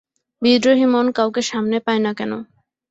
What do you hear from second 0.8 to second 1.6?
মন কাউকে